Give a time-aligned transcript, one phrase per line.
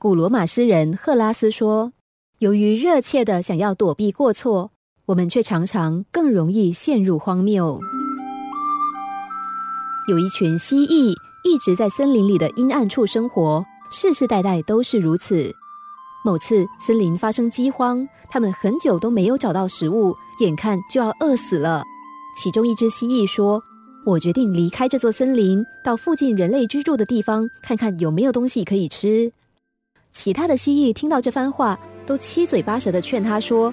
[0.00, 1.92] 古罗马诗人赫拉斯说
[2.38, 4.70] ：“由于热切的想要躲避过错，
[5.06, 7.80] 我们却常常更容易陷入荒谬。”
[10.08, 15.52] 有一群蜥蜴一直在森林里的阴暗处生活，世世代代都是如此。
[16.24, 21.82] 某次森林发生饥荒，他们很久都没有找到食物，眼看就要饿死了。
[22.40, 23.60] 其中一只蜥蜴说
[24.06, 29.32] ：“我决定离开这座森林，到附近人类居住的地方，看看有没有东西可以吃。”
[30.12, 33.72] 其他的蜥蜴听到这番话，都七嘴八舌的劝他说：“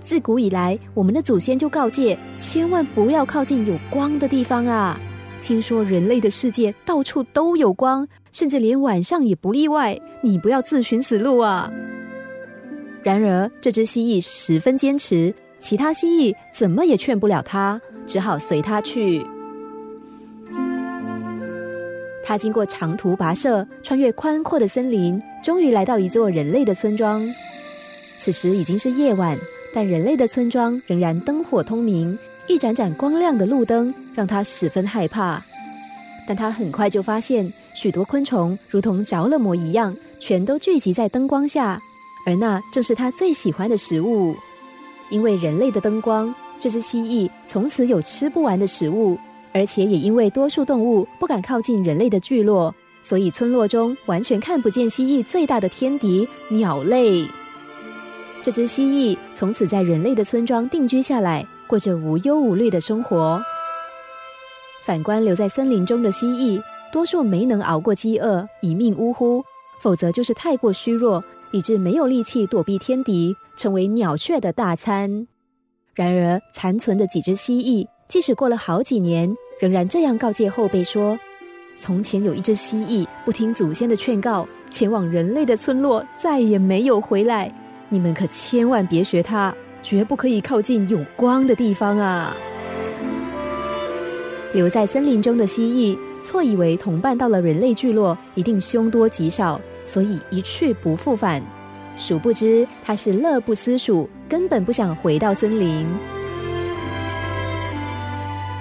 [0.00, 4.98] 自古以来，我们的祖先就告诫，千万不要靠近有光的地方啊！
[5.42, 11.68] 听说人类的世界到处都有光。”甚至连晚上也不例外，你不要自寻死路啊！
[13.02, 19.26] 然而，这只蜥蜴十分坚持，其他蜥蜴怎么也劝不了它，只好随它去。
[22.22, 27.22] 他经过长途跋涉，穿越宽阔的森林，终于来到一座人类的村庄。
[28.18, 29.38] 此时已经是夜晚，
[29.74, 35.42] 但人类的村庄仍然灯火通明，一盏盏光亮的路灯让他十分害怕。
[36.28, 37.52] 但他很快就发现。
[37.72, 41.80] 许多昆虫如同着了魔一样，全都聚集在灯光下，
[42.26, 44.34] 而那正是它最喜欢的食物。
[45.08, 49.16] 因为人类的灯光，这只蜥蜴从此有吃不完的食物，
[49.52, 57.26] 而且也因为多数动物不敢靠近人类的聚落，所以村落中完全看不见蜥蜴最大的天敌——鸟类。
[58.42, 63.42] 这只蜥蜴从此在人类的村庄定居下来，过着无忧无虑的生活。
[64.84, 66.62] 反观留在森林中的蜥蜴。
[66.92, 69.40] 多数没能熬过饥饿，一命呜呼；
[69.80, 71.22] 否则就是太过虚弱，
[71.52, 75.28] 以致没有力气躲避天敌，成为鸟雀的大餐。
[75.94, 81.16] 然而，残存的几只蜥蜴，即使过了好几年，仍然这样告诫后辈说
[81.78, 87.54] ：“从前有一只蜥蜴，不听祖先的劝告，前往人类的村落，再也没有回来。
[87.88, 92.36] 你们可千万别学它，绝不可以靠近有光的地方啊！”
[94.52, 95.96] 留在森林中的蜥蜴。
[96.20, 101.40] 错以为同伴到了人类聚落一定凶多吉少，所以一去不复返。
[101.96, 105.86] 殊不知他是乐不思蜀，根本不想回到森林。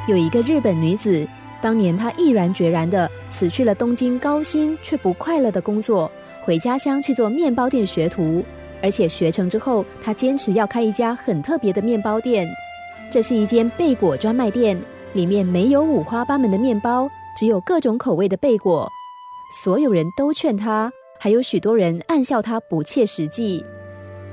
[0.09, 1.23] 有一个日本女子，
[1.61, 6.11] 当年她毅然决然的辞去了东京高薪却不快乐的工作，
[6.41, 8.43] 回家乡去做面包店学徒。
[8.81, 12.49] 而且学成之后，她坚持要开一家很特别的面包店。
[13.11, 14.75] 这是一间贝果专卖店，
[15.13, 17.07] 里面没有五花八门的面包。
[17.37, 18.89] 只有各种口味的贝果，
[19.63, 23.63] 所有人都劝她，还有许多人暗笑她不切实际。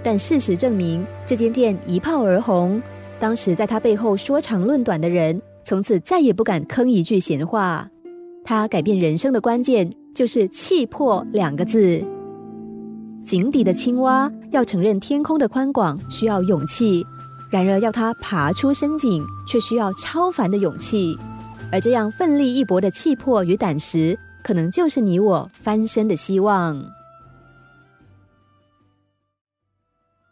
[0.02, 2.80] 但事实证明，这间店一炮而红。
[3.18, 7.88] 当时在他背后说长论短的人，从此再也不敢吭一句闲话。
[8.44, 12.00] 他改变人生的关键就是“气魄”两个字。
[13.24, 17.04] 井底的青蛙要承认天空的宽广需要勇气，
[17.50, 21.18] 然而要它爬出深井却需要超凡的勇气。
[21.72, 26.80] 而这样奋力一搏的气魄与胆识，可能就是你我翻身的希望。